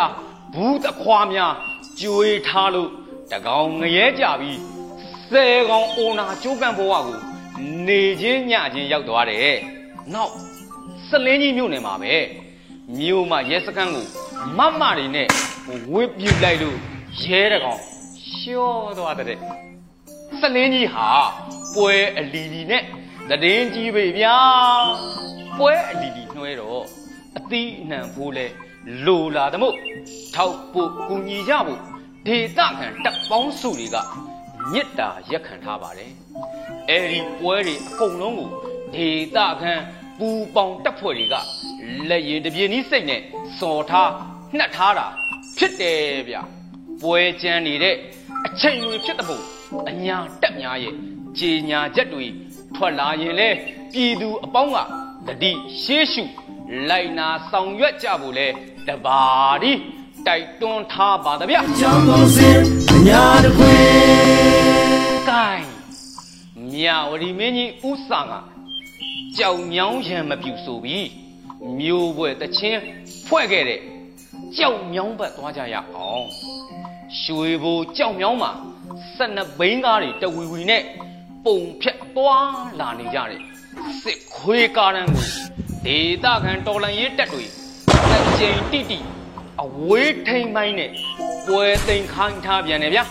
[0.55, 1.53] ဘူးတခွားများ
[2.01, 2.91] ကျွေးထားလို့
[3.33, 4.61] တကောင်ငရဲကြပြီး
[5.31, 7.19] ဆယ်ကောင်အိုနာကျိုးကန်ဘဝကို
[7.87, 9.57] နေချင်းညချင်းရောက်သွားတယ်။
[10.15, 10.33] နောက်
[11.09, 12.15] စလင်းကြီးမြို့နယ်မှာပဲ
[12.99, 14.07] မြို့မှာရဲစခန်းကို
[14.59, 15.29] မမတွေနဲ့
[15.93, 16.77] ဝစ်ပြူလိုက်လို့
[17.23, 17.81] ရဲတကောင်
[18.37, 19.39] ရှော့သွားတဲ့
[20.41, 21.09] စလင်းကြီးဟာ
[21.75, 22.83] ပွဲအလီလီနဲ့
[23.43, 24.37] တည်င်းကြီးပဲဗျာ
[25.59, 26.83] ပွဲအလီလီနှွဲတော့
[27.39, 28.47] အသီးအနှံဖိုးလဲ
[29.07, 29.75] လိုလာသမို့
[30.35, 31.81] ထောက်ဖို့ကူညီကြဖို့
[32.27, 33.97] ဒေသခံတပ်ပေါင်းစုတွေက
[34.73, 36.13] မြစ်တာရက်ခံထားပါတယ်
[36.91, 38.49] အဲဒီပွဲတွေအကုန်လုံးကို
[38.95, 39.73] ဒေသခံ
[40.19, 41.37] ပူပေါင်တပ်ဖွဲ့တွေက
[42.09, 43.21] လက်ရည်တပြင်းဤစိတ်နဲ့
[43.59, 44.11] စော်ထား
[44.57, 45.07] နှက်ထားတာ
[45.59, 46.37] ဖြစ်တယ်ဗျ
[47.03, 47.97] ပွဲကြမ်းနေတဲ့
[48.47, 49.41] အချိန်တွေဖြစ်တဲ့ပုံ
[49.91, 50.95] အညာတက်များရဲ့
[51.39, 52.27] ကြေညာချက်တွေ
[52.75, 53.49] ထွက်လာရင်လေ
[53.93, 54.79] ပြည်သူအပေါင်းက
[55.27, 55.53] တတိ
[55.83, 56.25] ရှေးရှု
[56.89, 58.47] လိုက်နာဆောင်ရွက်ကြဖို့လဲ
[58.89, 59.73] တပါးဒီ
[60.29, 62.59] တိုက်တွန်းထားပါတဗျချောင်းကုန်စင်
[62.91, 63.75] အညာတခွေ
[65.29, 65.69] ကိုင်း
[66.73, 68.33] မြဝတီမင်းကြီးဥဆာက
[69.39, 71.09] ကြောင်မြောင်းရံမပြူဆိုပြီး
[71.79, 72.81] မျိုးပွဲတချင်း
[73.27, 73.81] ဖွဲ့ခဲ့တဲ့
[74.57, 76.27] ကြောင်မြောင်းဘက်သွားကြရအောင်
[77.23, 78.53] ရွှေဘိုကြောင်မြောင်းမှာ
[79.19, 80.83] 12ဘိန်းကားတွေတဝီဝီနဲ့
[81.45, 83.41] ပုံဖြတ်သွားလာနေကြတဲ့
[84.03, 85.27] စစ်ခွေးကားတန်းကို
[85.87, 87.45] ဒေသခံတော်လန်ရေးတက်တွေ
[88.11, 88.99] လက်ကျိန်တိတိ
[89.63, 90.91] အဝေးထိန်ပိုင်းနဲ့
[91.47, 93.05] ပွဲသိမ်းခိုင်းထားပြန်တယ်ဗျာ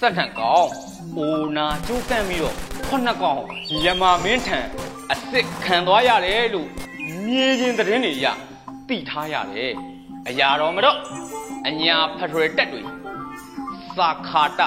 [0.00, 0.68] စက်ထန်ကောင်
[1.16, 2.56] အိုနာကျိုးကန့်ပြီးတော့
[2.88, 3.40] ခုနှစ်ကောင်
[3.84, 4.58] ယမမင်းထံ
[5.10, 6.68] အစ်စ်ခံသွားရတယ်လို့
[7.26, 8.26] မြေချင်းသတင်းတွေရ
[8.88, 9.72] သိထားရတယ်
[10.28, 10.98] အရာတော်မတော့
[11.68, 12.82] အညာဖထရတက်တွေ
[13.96, 14.60] စာခါတ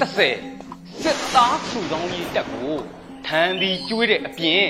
[0.00, 2.76] 30စစ်သားစုဆောင်ကြီးတက်ကို
[3.26, 4.64] ထန်ဒီကျွေးတဲ့အပြင်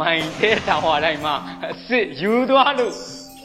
[0.00, 1.34] မိုင်တဲ့တောင်ဝတိုင်းမှာ
[1.64, 2.94] အစ်စ်ယူသွားလို့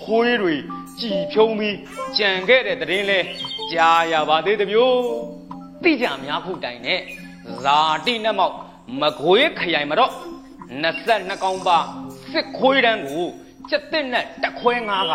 [0.03, 0.55] ခွေးတွေ
[0.99, 1.77] ကြည်ဖြုံးပြီး
[2.17, 3.19] ကြံခဲ့တဲ့သတင်းလဲ
[3.71, 4.97] ကြားရပါသေးတယ်ဗျို့
[5.83, 6.99] တိကြများဖို့တိုင်နဲ့
[7.63, 8.55] ဇာတိနဲ့မောက်
[9.01, 10.13] မခွေးခရိုင်မှာတော့
[10.73, 11.77] 22ကောင်ပါ
[12.31, 13.25] စစ်ခွေးတန်းကို
[13.69, 15.13] စက်တစ်နဲ့တက်ခွဲငါးက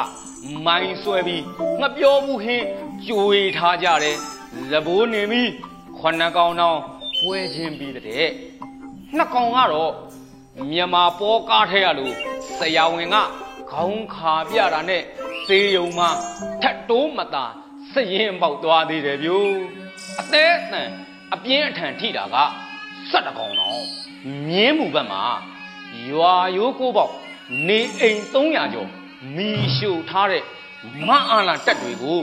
[0.67, 1.45] မိုင်းဆွဲပြီး
[1.81, 2.67] မပြောဘူးဟင်း
[3.07, 4.17] ကြွေထားကြတယ်
[4.73, 5.51] သဘိုးနေပြီး
[5.99, 6.79] ခုနှစ်ကောင်တော့
[7.21, 8.29] ပွဲချင်းပြီးတဲ့
[9.17, 9.93] နှစ်ကောင်ကတော့
[10.71, 12.15] မြန်မာပေါ်ကားထဲရလို့
[12.59, 13.17] ဆရာဝန်က
[13.73, 15.03] ခေါင်းခါပြတာနဲ့
[15.47, 16.11] စေယုံမှာ
[16.63, 17.45] ထတ်တိုးမသာ
[17.93, 19.51] စရင်ပေါက်သွားသေးတယ်ဗျို့
[20.21, 20.91] အသေးအတန်
[21.35, 22.37] အပြင်းအထန်ထိတာက
[23.11, 23.83] ဆက်တကောင်တော့
[24.49, 25.23] မြင်းမှုဘက်မှာ
[26.11, 27.13] ရွာရိုးကိုပေါက်
[27.69, 28.89] နေအိမ်300ကျော်
[29.37, 30.45] မီရှို့ထားတဲ့
[31.09, 32.21] မအားလာတက်တွေကို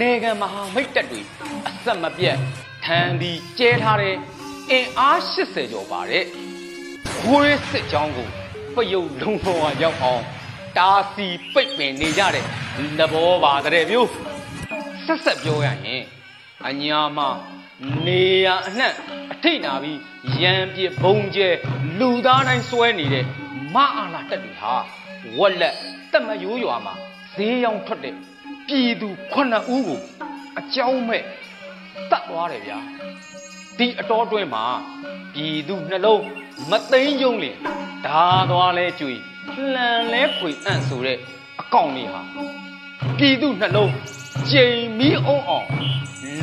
[0.00, 1.20] နေကံမဟာမိတ်တက်တွေ
[1.68, 2.36] အဆက်မပြတ်
[2.84, 4.16] ထန်ပြီးကျဲထားတဲ့
[4.70, 6.24] အင်အား80ကျော်ပါတဲ့
[7.18, 8.28] ခွေးစစ်ကြောင်းကို
[8.74, 10.22] ပယုတ်လုံးပေါ်ရောက်အောင်
[10.78, 12.44] တာစီပိတ်ပင်နေကြတဲ့
[12.98, 14.10] သဘောပါတဲ့မျိုး
[15.04, 16.02] ဆက်ဆက်ပြောရရင်
[16.66, 17.18] အညာမ
[18.06, 18.92] နေရအနှံ့
[19.32, 19.98] အထိတ်နာပြီး
[20.42, 21.48] ရံပြစ်ဘုံကျဲ
[21.98, 23.24] လူသားတိုင်းစွဲနေတဲ့
[23.74, 24.74] မအားလာတက်တွေဟာ
[25.38, 25.74] ဝက်လက်
[26.12, 26.94] တက်မရိုးရွာမှာ
[27.34, 28.14] ဈေးရောင်းထွက်တဲ့
[28.68, 30.00] ပြည်သူခုနှစ်ဦးကို
[30.58, 31.22] အကြောင်းမဲ့
[32.10, 32.78] တတ်သွားတယ်ဗျာ
[33.78, 34.64] ဒီအတော်တွင်းမှာ
[35.34, 36.24] ပြည်သူနှလုံး
[36.70, 37.56] မသိမ့်ကြုံလင်
[38.06, 39.14] ဓာသွားလဲကြွေ
[39.52, 41.18] လှန်လဲဖွေအံ့ဆိုတဲ့
[41.60, 42.22] အကောင်လေးဟာ
[43.18, 43.92] ပြည်သူနှလုံး
[44.50, 45.68] ကျိန်မီးအောင်အောင်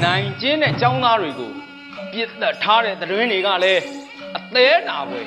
[0.04, 1.52] နိုင်ကျင်းတဲ့ចောင်းသားတွေကို
[2.12, 3.82] ပြစ်သက်ထားတဲ့သတင်းတွေကလည်း
[4.38, 5.22] အသေးနာပွဲ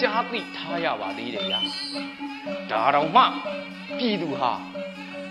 [0.00, 1.60] ကြားသိထားရပါသေးတယ်ဗျာ
[2.70, 3.22] ဒါတော့မှ
[3.98, 4.52] ပြည်သူဟာ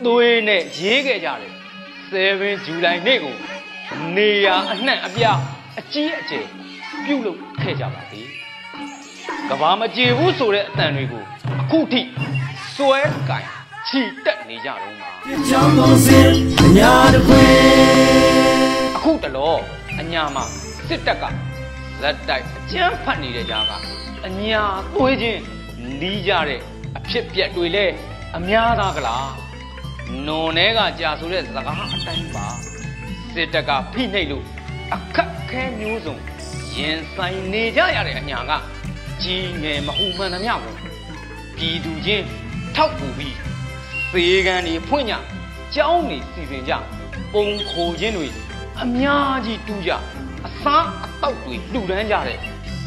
[0.06, 1.54] သွေးနဲ့ရေးခဲ့ကြတယ်
[2.58, 3.36] 7ဇူလိုင်နေ့ကို
[4.16, 5.40] နေရအနှံ့အပြား
[5.80, 6.46] အကြီးအကျယ်
[7.06, 8.28] ပြုတ်လုပ်ခဲ့ကြပါသေး
[9.50, 12.02] ကဘာမကြေဘူးဆိုတဲ့အတန်တွေကို အခုထိ
[12.76, 13.46] စွဲကင်
[13.88, 15.10] ချီတက်နေကြတော့မှာ
[15.50, 17.44] ကြောင်းကုန်စင်အညာတခွေ
[18.96, 19.56] အခုတလော
[20.00, 20.44] အညာမှာ
[20.88, 21.24] စစ်တပ်က
[22.02, 23.72] ဇက်တိုက်အကြမ်းဖတ်နေတဲ့ကြားက
[24.28, 24.62] အညာ
[24.94, 25.42] သွေးချင်း
[26.02, 26.60] လီးကြတဲ့
[26.98, 27.86] အဖြစ်ပြက်တွေလဲ
[28.38, 29.30] အများသားကလား
[30.28, 32.48] နွန်ထဲကကြာဆိုတဲ့စကားအတိုင်းပါ
[33.34, 34.46] စစ်တပ်ကဖိနှိပ်လို့
[34.94, 36.16] အခက်ခဲမျိုးစုံ
[36.78, 38.52] ရင်ဆိုင်နေကြရတဲ့အညာက
[39.24, 40.93] ကြီးငယ်မဟုမှန်သမျှကို
[41.64, 42.26] ပြည်သူချင်း
[42.76, 43.38] ထောက်ပူပြီး
[44.14, 45.14] သေကန်တွေဖွင့်ကြ
[45.76, 46.74] ကြောင်းနေစီစဉ်ကြ
[47.34, 48.28] ပုံခိုခြင်းတွေ
[48.82, 49.92] အများကြီးတူးကြ
[50.46, 52.38] အစားအတောက်တွေလှူဒန်းကြတဲ့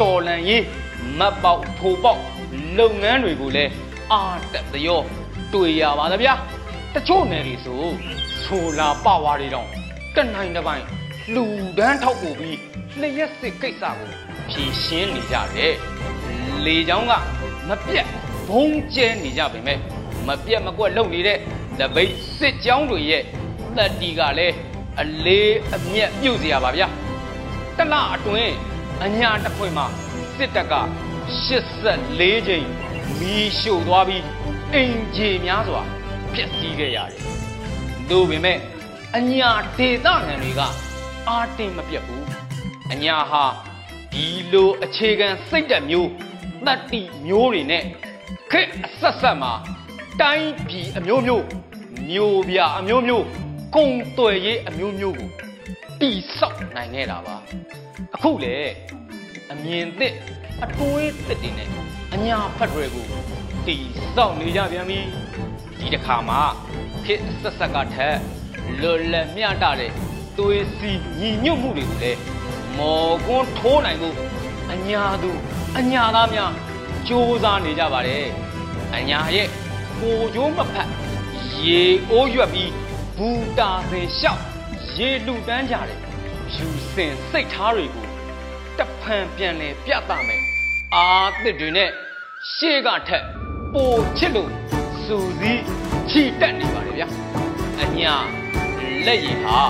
[0.01, 0.65] တော်လန်ရေး
[1.19, 2.21] မတ်ပေါက်ထိုပေါက်
[2.79, 3.71] လုပ်ငန်းတွေကိုလည်း
[4.12, 4.21] အာ
[4.53, 5.01] တက်တရော
[5.53, 6.35] တွေ့ရပါသဗျာ
[6.95, 7.83] တချို့နယ်တွေဆို
[8.45, 9.69] ဆိုလာပဝါတွေတောင်
[10.15, 10.85] တနိုင်တစ်ပိုင်း
[11.35, 11.45] လှူ
[11.79, 12.59] ဒန်းထောက်ပို့ပြီး
[13.01, 14.11] လျှက်စစ်ကိစ္စကို
[14.51, 15.75] ဖြေရှင်းနေကြတယ်
[16.65, 17.12] လေချောင်းက
[17.69, 18.09] မပြတ်
[18.47, 19.80] ဘုံကျဲနေကြပေမဲ့
[20.28, 21.38] မပြတ်မကွက်လုပ်နေတဲ့
[21.80, 23.24] တပိတ်စစ်ကြောင်းတွေရဲ့
[23.78, 24.56] တက်တီကလည်း
[25.02, 26.88] အလေးအမြတ်ပြုတ်เสียပါဗျာ
[27.78, 28.56] တလအတွင်း
[29.06, 29.86] အညာတစ်ခွင်မှာ
[30.38, 30.76] စစ်တပ်က
[31.62, 32.65] 84ချိန်
[33.19, 34.24] မီးရှို့သွားပြီး
[34.74, 35.82] အင်ဂျီများစွာ
[36.34, 37.21] ဖျက်ဆီးခဲ့ရတယ်။
[38.10, 38.58] သို့ပေမဲ့
[39.17, 40.62] အညာဒေသခံတွေက
[41.30, 42.24] အာတင်မပြတ်ဘူး။
[42.91, 43.43] အညာဟာ
[44.13, 46.10] ဒီလိုအခြေခံစိတ်ဓာတ်မျိုး
[46.65, 47.84] တတ္တိမျိုးတွေနဲ့
[48.52, 49.52] ခက်အဆက်ဆက်မှာ
[50.20, 51.44] တိုင်းပြည်အမျိုးမျိုး
[52.11, 53.26] မျိုးပြအမျိုးမျိုး
[53.76, 55.30] ကုံတွယ်ရေးအမျိုးမျိုးကို
[56.00, 57.37] တိဆောက်နိုင်ခဲ့တာပါ
[58.14, 58.56] အခုလေ
[59.52, 60.14] အမြင်သစ်
[60.64, 61.68] အတွေးသစ်တွေနဲ့
[62.14, 63.06] အညာဖတ်တွေကို
[63.66, 63.76] တိ
[64.14, 65.00] ဆောက်နေကြပြန်ပြီ
[65.78, 66.40] ဒီတစ်ခါမှာ
[67.06, 68.16] ခက်ဆက်ဆက်ကထက်
[68.80, 69.92] လွတ်လပ်မျှတတဲ့
[70.38, 72.20] သွေးစီညီညွတ်မှုတွေကိုလည်း
[72.78, 74.16] မော်ကွန်းထိုးနိုင်ဖို့
[74.72, 75.30] အညာသူ
[75.78, 76.52] အညာသားများ
[77.07, 78.25] စူးစမ်းနေကြပါတယ်
[78.95, 79.49] အညာရဲ့
[80.01, 80.88] ကိုကျိုးမဖတ်
[81.66, 82.71] ရေအိုးရွက်ပြီး
[83.16, 84.42] ဘူတာစင်လျှောက်
[84.97, 86.01] ရေလူတန်းကြတယ်
[86.55, 88.07] ယူစင်စိတ်ထားတွေကို
[88.79, 90.42] တဖန်ပြန်လဲပြသမယ်
[90.95, 91.07] အာ
[91.42, 91.90] သစ်တွေနဲ့
[92.55, 93.25] ရှေ့ကထက်
[93.73, 94.51] ပိုချစ်လို့
[95.05, 95.62] စူစည်း
[96.11, 97.09] ချီတက်နေပါတယ်ဗျာ
[97.81, 98.14] အညာ
[99.07, 99.61] လက်ရည်ဟာ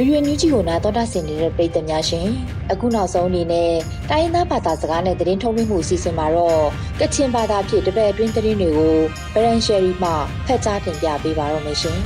[0.00, 2.28] ီဒီယိုညူးကြီးကိုနားတော်တာဆင်နေတဲ့ပရိသတ်များရှင်
[2.72, 3.72] အခုနောက်ဆုံးအနေနဲ့
[4.10, 6.64] တိုင်းရင်းသားဘာသာစကားနဲ့သတင်းထုတ်လွှင့်မှုအစီအစဉ်မှာတော့
[7.00, 8.94] ကချင်ဘာသာဖြင့်တပည့်အတွင်းသတင်းတွေကို
[9.34, 10.10] ဗရန်ရှယ်ရီမှ
[10.46, 11.98] ဖတ်ကြားတင်ပြပေးပါတော့မယ်ရှင်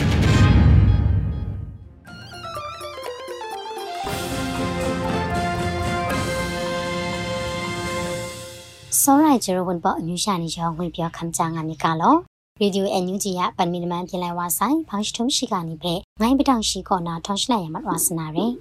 [9.02, 12.14] စောရိုင်ဂျရိုဝန်ပေါ်အမျိုးရှာနေရောဝင်ပြောခမ်းကြငါမြကလော
[12.60, 18.52] ရေဒီယိုအန်ယူဂျီရပန်မီနမန်ပြင်လိုက်ဝါဆိုင်ဖောင်းရှိထုံးရှိကနေပဲငိုင်းပတောင်ရှိကောနာထောင်းရှိလိုက်ရမှာဝါစနာရယ်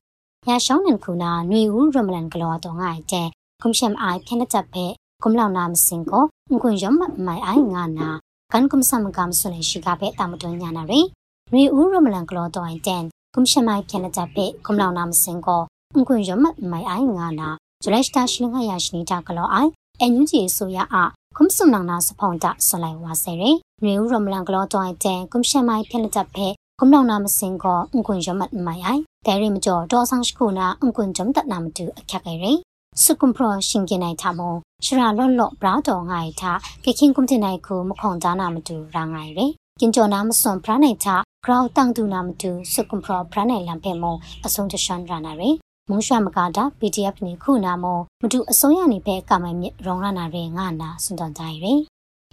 [0.47, 3.27] ရရှောင်းနန်ခုနာနွေဦးရမလန်ကလောတော့ငိုင်းတဲ့
[3.61, 4.85] ကွန်ရှမ်အိုင်ဖျက်လက်ချက်ပဲ
[5.23, 6.23] ကွန်လောင်နာမစင်ကို
[6.61, 6.93] ငွန်ရမ
[7.25, 8.09] မိုင်အိုင်ငါနာ
[8.51, 11.07] ကန်ကွန်ဆမ်ကမ်ဆွနေရှိကပဲတာမတွညာနာရယ်
[11.51, 13.01] နွေဦးရမလန်ကလောတော့အိုင်တဲ့
[13.33, 15.61] ကွန်ရှမ်အိုင်ဖျက်လက်ချက်ပဲကွန်လောင်နာမစင်ကို
[16.07, 17.49] ငွန်ရမမိုင်အိုင်ငါနာ
[17.83, 19.71] ဂျလက်စတာရှိလငါရရှိနေတာကလောအိုင်
[20.01, 20.95] အန်ယူဂျီဆိုရအ
[21.37, 26.47] ကွန်ဆုနန်နာစဖောင်းတာဆလိုက်ဝါဆယ်ရယ်နွေဦးရမလန်ကလောတော့အိုင်တဲ့ကွန်ရှမ်အိုင်ဖျက်လက်ချက်ပဲ
[26.79, 32.57] ကွန်လောင်နာမစင်ကိုငွန်ရမမိုင်အိုင်တဲရီမကျော်ဒေါ်ဆောင်ရှိခုနာအငွန်ဂျမ်တနာမတူအခက်ရယ်
[33.03, 34.41] စုကွန်ပရရှင်ကနိုင်ထမ
[34.85, 36.43] ရှရာလော့လော့ဘရာတော်ငိုင်ထ
[36.85, 44.03] ကခင်ကွန်တင်နိုင်ခုမခုံသားနာမတူရာငိုင်ရယ်ကင်ကျော်နာမစွန်ဖရနိုင်ထဂရောက်တန်တူနာမတူစုကွန်ပရဖရနိုင်လံဖေမ
[44.45, 45.55] အစုံတရှန်ရာနာရယ်
[45.91, 47.85] မုံရွှမကာတာ PDF နေခုနာမ
[48.21, 51.79] မတူအစိုးရနေပဲကမိုင်မြရောင်ရနာရယ်ငါနာစွန်တန်တိုင်းရယ်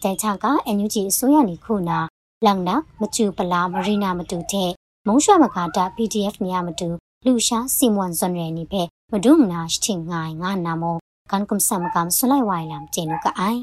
[0.03, 1.99] တဲချက NUG အစိုးရနေခုနာ
[2.45, 4.71] လန်နာမကျူပလာမရီနာမတူတဲ့
[5.07, 6.89] မုံရွှမကာတာ PDF နေရမတူ
[7.25, 10.85] လူရှာစီမွန်ဇွန်ရယ်နေပဲမဒုမနာရှိငိုင်ငါနာမ
[11.31, 13.61] ကန်ကွန်ဆမ်ကမ်ဆလိုက်ဝိုင်လမ်ကျေနုကအိုင်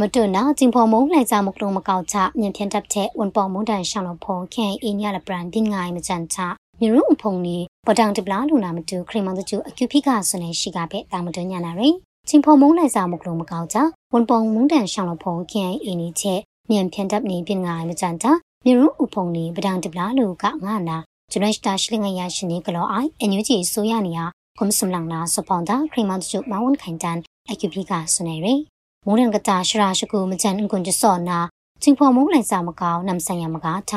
[0.00, 6.38] မတွနာဂျင်ဖော်မုံလိုက်ကြမကလုံးမကောက်ချမြင်ဖြန်တပ်တဲ့ဝန်ပေါ်မုန်တန်ရှောင်းလို့ဖုံခဲအင်းရလပရန်တင်ငိုင်မချန်ချ
[6.80, 11.94] မြေရုံအဖုံနီပဒံတပလာလူနာမတူခရမန်တကျအကျူဖိကဆွနေရှိကပဲတာမတွညာနာရင်
[12.28, 13.78] ချင်းဖုံမုံလိုက်စားမကလုံးမကောက်ကြ
[14.12, 18.32] ဝန်ပုံမုံတန်ရှောင်းလဖုံခင်အင်းနီချက်မြန်ဖြန်တပ်နေပြင်ငါမကြန်တာ
[18.64, 20.98] မြေရုံအဖုံနီပဒံတပလာလူကငါနာ
[21.30, 24.24] ကျွန်တော်စတာရှိလငယ်ရရှင်နေကလောအိုင်အန်ယူဂျီဆိုရနီယာ
[24.58, 27.18] ကွန်စမ်လန်နာစပွန်တာခရမန်တကျမဝန်ခိုင်တန်
[27.50, 28.60] အကျူဖိကဆွနေရင်
[29.06, 31.38] မုံရန်ကတာရှရာရှကူမကြန်အကွန်ကျစောနာ
[31.82, 33.92] ချင်းဖုံမုံလိုက်စားမကောက်နမ်ဆိုင်ယမကာထ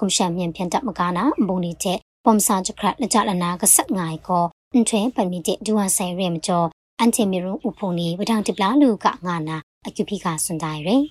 [0.00, 9.56] ကွန်ရှမ်မြန်ဖြန်တပ်မကာနာဘုံနီချက် ပုံစာကြခရလကြလနာကဆက်ငိုင်ကိုအန်ထွဲပန်မီတဲ့ဒူဝါဆိုင်ရဲမကျော်အန်တီမီရုဥဖုန်နီဝဒံတိပလာလူကငါနာ
[9.86, 11.02] အကျူဖိကစွန်တိုင်းရယ်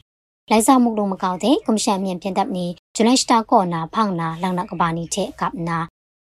[0.49, 5.79] လိုက်စားမှုလုံးမကောက်တဲ့ကွန်ရှင်မြန်ပြန်တပ်နီဂျူလိုက်စတာကောနာဖောင်းနာလောင်နာကဘာနီတဲ့ကပ်နာ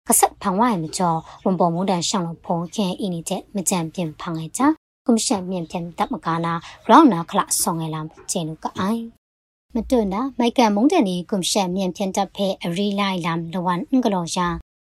[0.07, 4.61] ကဆက်ဖောင်ဝိုင်မကျော်ဝန်ပေါ်မုန်တန်ရှောင်းလို့ဖုံခင်အင်းနေတဲ့မကြံပြင်ဖောင်းလိုက်ကြ
[5.05, 6.53] ကွန်ရှင်မြန်ပြန်တပ်မကာနာ
[6.87, 9.03] ရောင်းနာခလဆောင်ငယ်လာကျင်းလူကအိုင်
[9.75, 14.47] မတွနာမိုက်ကမုန်တန်နီကွန်ရှင်မြန်ပြန်တပ်ဖဲအရီလိုက်လမ်လဝန်အင်္ဂလောရှာ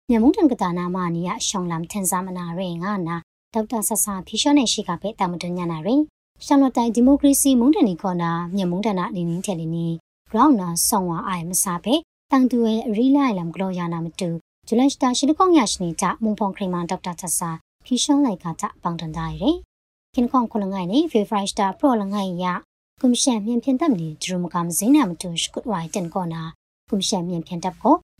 [0.09, 3.15] မြန်မုန်တန်ကတာနာမနီယရှောင်းလမ်ထန်ဇာမနာရေငါနာ
[3.53, 5.95] ဒေါက်တာဆဆာဖီရှောနဲ့ရှိကပဲတာမတွညာနာရေ
[6.45, 9.87] ရှောင်းလတိုင်ဒီမိုကရေစီမုန်တန်နီကောနာမြန်မုန်တန်နာနေနင်းတယ်နီ
[10.35, 11.95] ရောင်းနာဆောင်းဝအိုင်မစားပဲ
[12.31, 14.29] တန်တူရဲ့ရီလိုက်လမ်ဂလောယာနာမတူ
[14.67, 17.49] ဂျူလန်စတာရှိလကောင်းရရှိနေကြမုံဖုံခရီမန်ဒေါက်တာဆဆာ
[17.85, 19.51] ဖီရှောလိုက်ကကြပေါင်တန်တာရေ
[20.13, 21.21] ခင်ခေါန်ခလငိုင်နေဖေ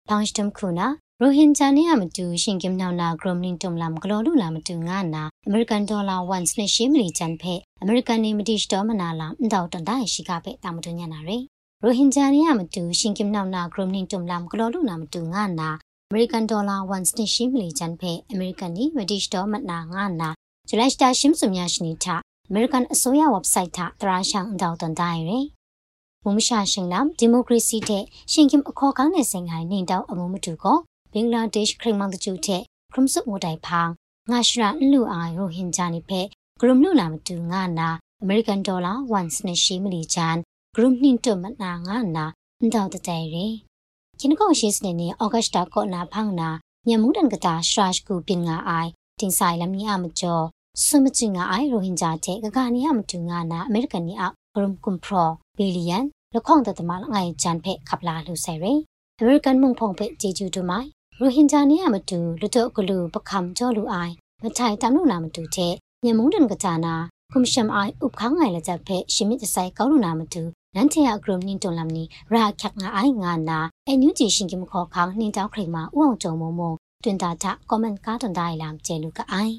[0.09, 0.87] ဘောင်းစတမ်ခုနာ
[1.22, 11.42] ရိုဟင်ဂျာနေရမတူရှင်ကင်နောင်နာဂရမလင်တုံလမ်ဂလောလူလာမတူငါနာအမေရိကန်ဒေါ်လာ1နဲ့ရှင်းမလီချန်ဖဲအမေရိကန်နေမတီစတော်မနာလာအန်တောက်တန်တိုင်းရှိကဖဲတမ်မတွညနာရယ်
[11.88, 15.69] ရိုဟင်ဂျာနေရမတူရှင်ကင်နောင်နာဂရမလင်တုံလမ်ဂလောလူလာမတူငါနာ
[16.10, 20.30] အမေရိကန်ဒေါ်လာ1စနစ်ရှိမလီချန်ဖဲအမေရိကန်နီမဒီစတော်မနာငါနာ
[20.67, 22.06] ဂျူလိုက်စတာရှင်းစုံများရှိနီထ
[22.48, 25.45] အမေရိကန်အစိုးရ website ထတရာရှောင်းအန်တောက်တန်တိုင်းရယ်
[26.24, 30.78] မုံရှာရှင်လမ်ဒီမိုကရေစီတဲ့ရှင်ကင်အခေါ်ကောင်းတဲ့စင်ဟိုင်နေတောက်အမှုမတူကော
[31.13, 32.62] ဘင်္ဂလားဒေ့ရှ်ခရမန်တကျူတဲ့
[32.93, 33.91] ခရမ်ဆုငိုတိုင်ဖောင်း
[34.32, 36.21] ငါရှရာလူအိုင်ရိုဟင်ဂျာနိဖဲ
[36.60, 37.89] ဂရုမလူလာမတူငါနာ
[38.21, 40.38] အမေရိကန်ဒေါ်လာ1စနစ်ရှိမလီချန်
[40.77, 42.25] ဂရုနှင့်တုမနာငါနာ
[42.59, 43.47] အန်တောတတဲရီ
[44.19, 46.49] ကျင်းကောရှိစနေနေဩဂတ်တာကောနာဖောင်းနာ
[46.88, 50.45] ညမူဒန်ကတာရှရာရှ်ကူပင်ငါအိုင်တင်ဆိုင်လမ်နီအမကျော်
[50.83, 55.11] ဆွမချင်ငါအိုင်ရိုဟင်ဂျာတဲ့ဂဂနီအမတူငါနာအမေရိကန်နီအောက်ဂရုကွန်ပရ
[55.57, 55.97] ဘီလီယံ
[56.33, 58.73] လခေါန်တတမလငိုင်ဂျန်ဖက်ခပလာလူဆယ်ရီ
[59.19, 60.88] အမေရိကန်မုံဖုံဖက်ဂျေဂျူတူမိုင်
[61.19, 66.95] ရိုဟင်ဂျာနီအမတူလူတော့ဂလူပခမ်ကျော်လူအိုင်မထိုင်တမ်လူနာမတူတဲ့ညမူဒန်ကတာနာ
[67.33, 70.43] ကွန်ရှမ်အိုင်ဥပခန်းငိုင်လက်ချက်ဖက်ရှမစ်တဆိုင်ကောင်းလူနာမတူ
[70.75, 76.71] နန်ချေယဂရုနင်းတုံလမ်နီရာခက်ငါအိုင်ငါနာအန်ယူဂျီရှင်ကမခေါ်ခေါနှင်းတောက်ခရိမာဥအောင်ကြုံမုံမုံ
[77.03, 79.55] တွင်တာချကွန်မန့်ကားတွန်တိုင်းလမ်ကျဲလူကအိုင်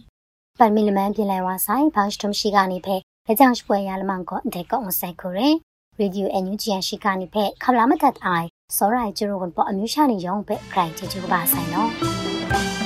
[0.59, 5.49] ပန်မီလမန်ပြင်လိုက်ဝါဆိုင်ဘောက်စတုံရှိကနေဖဲလက်ကြောင့်ပွဲရလမန်ကောအတဲ့ကောင်းဆိုင်ခိုရဲ
[5.99, 12.86] ရေဒီယိုအန်ယူဂျီရှိကနေဖဲခလာမတ်တ်အိုင်စောရိုင်ကျရိုဝန်ပေါ်အမျိုးရှာနေရောင်းဖဲခရိုင်ချီချူပါဆိုင်နော်